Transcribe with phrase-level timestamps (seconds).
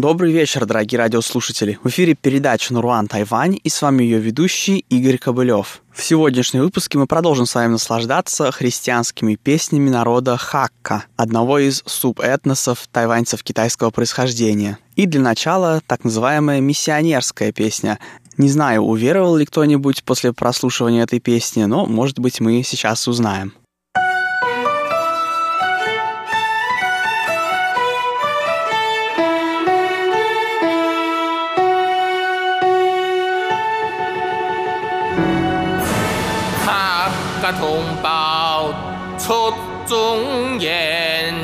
[0.00, 1.78] Добрый вечер, дорогие радиослушатели.
[1.84, 5.82] В эфире передача «Наруан Тайвань» и с вами ее ведущий Игорь Кобылев.
[5.92, 12.88] В сегодняшнем выпуске мы продолжим с вами наслаждаться христианскими песнями народа Хакка, одного из субэтносов
[12.90, 14.78] тайваньцев китайского происхождения.
[14.96, 17.98] И для начала так называемая миссионерская песня.
[18.38, 23.52] Не знаю, уверовал ли кто-нибудь после прослушивания этой песни, но, может быть, мы сейчас узнаем.
[37.52, 38.72] 同胞
[39.18, 39.52] 出
[39.86, 41.34] 忠言，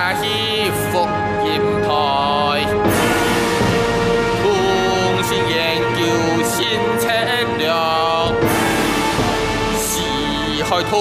[0.00, 1.06] 下衣服
[1.44, 1.88] 硋台，
[4.40, 4.44] 同
[5.22, 5.54] 心研
[5.94, 5.98] 究
[6.42, 6.56] 新
[6.98, 7.02] 策
[7.58, 7.68] 略，
[9.76, 9.84] 時
[10.64, 10.94] 開通。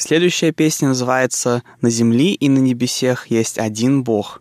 [0.00, 4.40] Следующая песня называется «На земле и на небесех есть один Бог».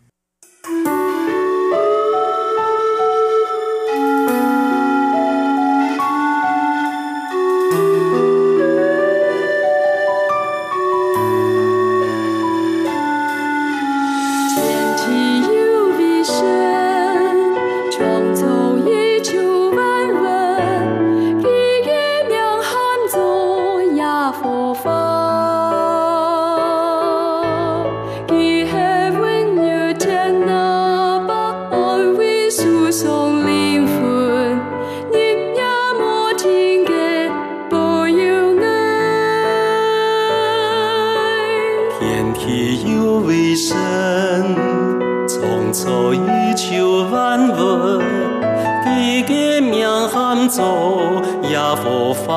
[51.43, 52.29] 也无法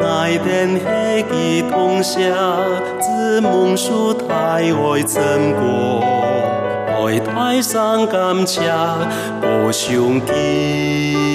[0.00, 2.20] 爱遍黑的同乡
[3.00, 6.02] 子梦书太爱真过
[6.88, 8.62] 爱太伤感情
[9.42, 11.27] 无相见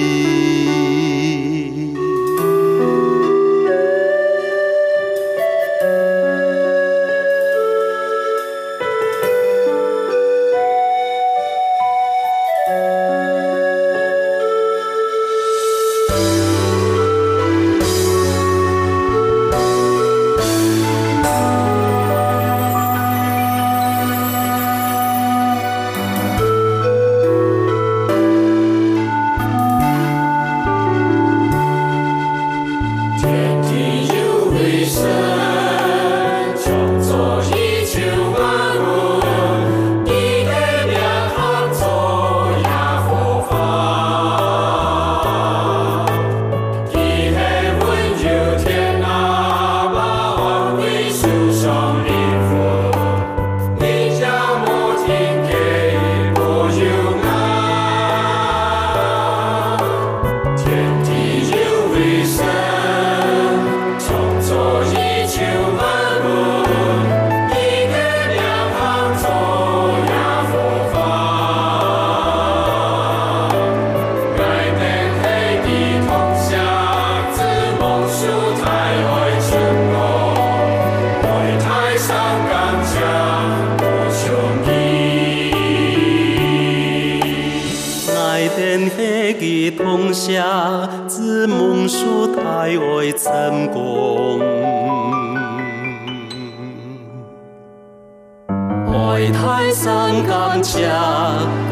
[99.74, 100.78] 三更家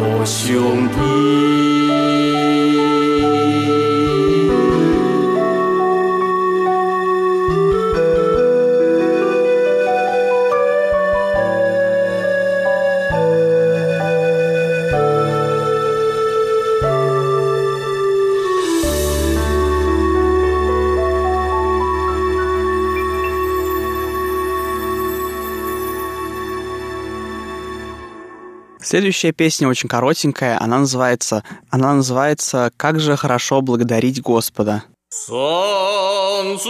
[0.00, 1.81] 无兄弟
[28.92, 34.84] Следующая песня очень коротенькая, она называется, она называется «Как же хорошо благодарить Господа».
[35.08, 36.68] Солнце,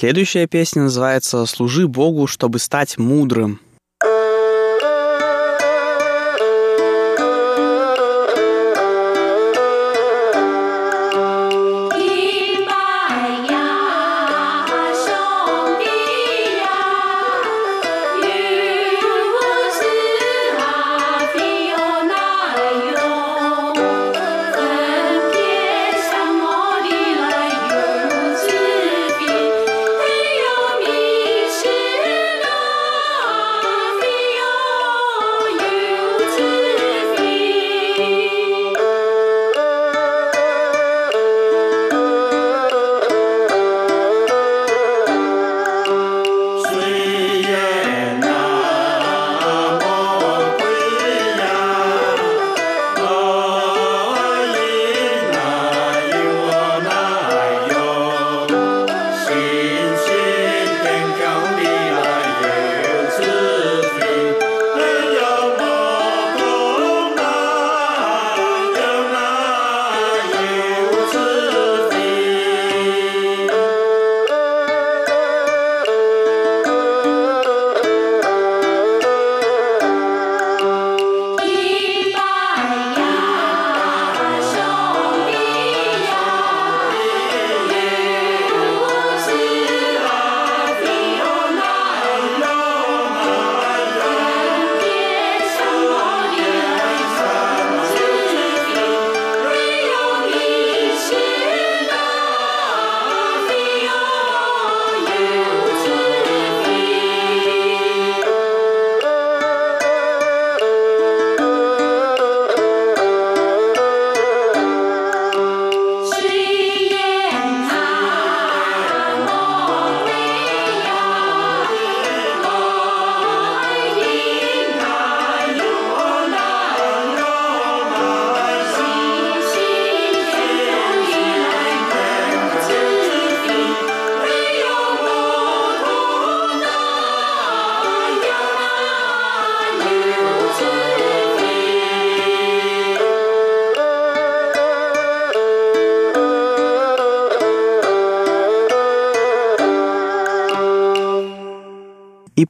[0.00, 3.60] Следующая песня называется «Служи Богу, чтобы стать мудрым».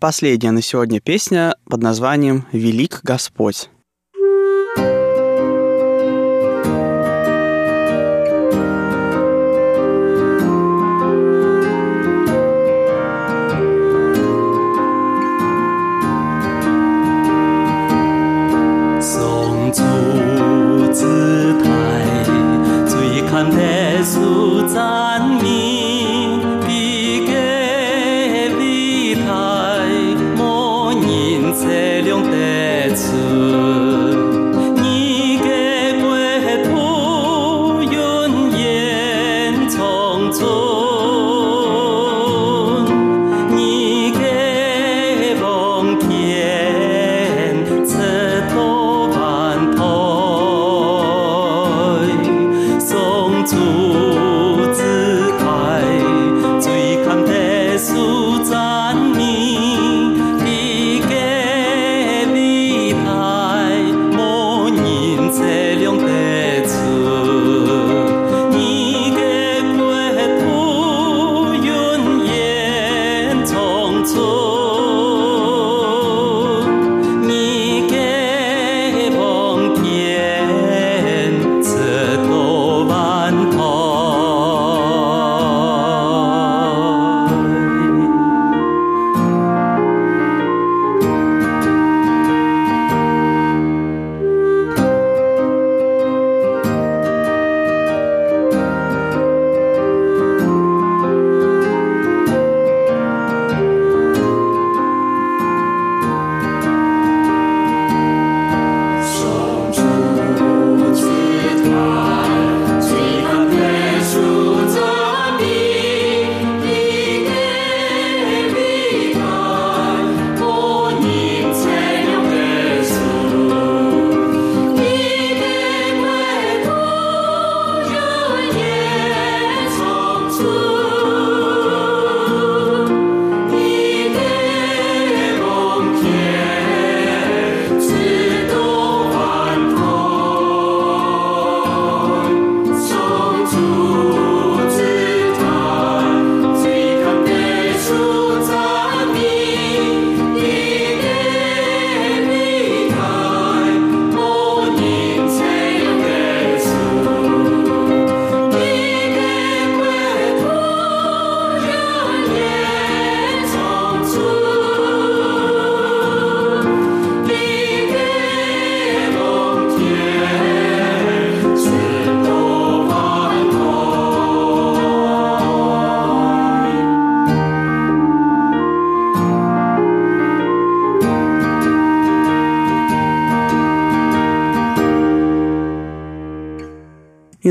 [0.00, 3.68] Последняя на сегодня песня под названием «Велик Господь».
[32.02, 33.69] Lương.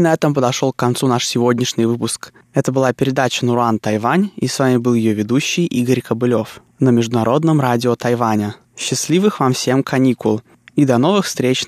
[0.09, 2.33] На этом подошел к концу наш сегодняшний выпуск.
[2.55, 7.61] Это была передача «Нуран Тайвань», и с вами был ее ведущий Игорь Кобылев на Международном
[7.61, 8.55] радио Тайваня.
[8.75, 10.41] Счастливых вам всем каникул
[10.75, 11.67] и до новых встреч